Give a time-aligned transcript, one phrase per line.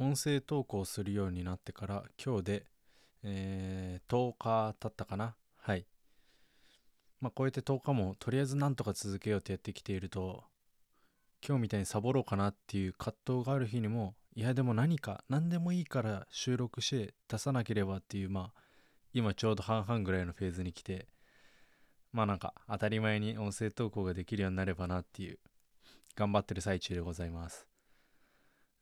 [0.00, 2.64] 音声投稿するようになってから今日で、
[3.22, 5.36] えー、10日経ったかな。
[5.58, 5.84] はい。
[7.20, 10.44] まあこうやって10日もとりあえずなんとか続けようとやってきていると
[11.46, 18.60] 今日みたいにサボろうかなっていう葛藤がある日にもいやでも何か何でもいいから収録して出さなければっていうまあ
[19.12, 21.08] 今ちょうど半々ぐらいのフェーズに来て
[22.10, 25.38] まあなんか当たり前に音声投稿ができるようになればなっていう
[26.16, 27.69] 頑張ってる最中でございます。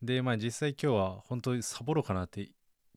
[0.03, 2.49] でまあ実際今日は本当にサボろうかなって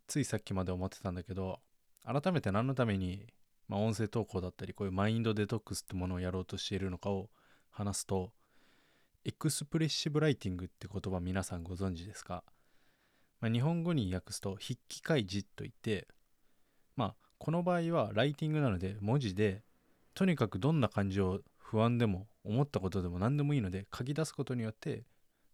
[0.08, 1.60] ついさっきまで思ってたんだけど
[2.06, 3.26] 改めて何のために、
[3.68, 7.30] まあ、音声投稿だったりこういうマインドデトックスってものをやろうとしているのかを
[7.72, 8.32] 話すと
[9.24, 12.44] エクスプレッシブライティングって言葉皆さんご存知ですか、
[13.40, 16.08] まあ、日本語に訳すと筆記開示といって
[16.96, 19.64] まあこの場合はライティングなので文字で
[20.14, 25.04] とにかくどんな感情を不安でも思ったことでも何でもいいので書き出すことによって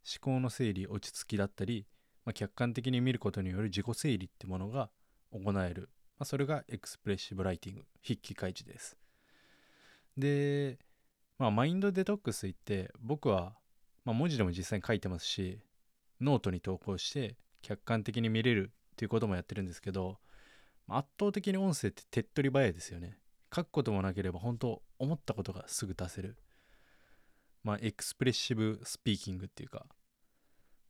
[0.07, 1.85] 思考の整理落ち着きだったり、
[2.23, 4.89] まあ、客観的に見ることによる自己整理ってものが
[5.31, 8.97] 行える、まあ、それが expressive writing 筆記開示です。
[10.17, 10.79] で
[11.37, 13.53] まあマインドデトックスって僕は、
[14.05, 15.59] まあ、文字でも実際に書いてますし
[16.19, 20.17] ノートに投稿して客観的に見れるっていうこともやってるんですけど
[20.87, 23.19] 圧倒的に音声って手っ取り早いですよね。
[23.53, 26.37] 書くこともなければ本当思ったことがすぐ出せる。
[27.63, 29.85] まあ expressive speaking っていうか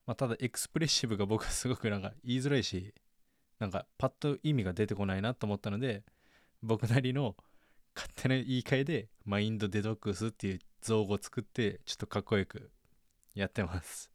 [0.08, 2.96] まあただ expressive が僕はすごくなんか言いづらいし
[3.60, 6.04] なんかパッと意味が出てこないなと思ったので
[6.64, 7.36] 僕なりの
[7.96, 12.72] 勝手な言い換えでマインドデトックスっていう造語を作ってちょっとかっこよく
[13.36, 14.10] やってます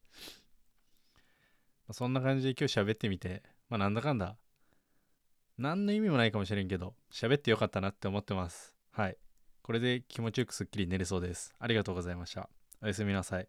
[1.93, 4.37] そんな感じで今日喋ってみてまあなんだかんだ
[5.59, 8.75] 何の意味もないかもしれんけど、喋ってよかったなって思ってます。
[8.91, 9.17] はい。
[9.63, 11.55] これで気持ちよくすっきり寝れそうです。
[11.59, 12.49] ありがとうございました。
[12.83, 13.49] おやすみなさい。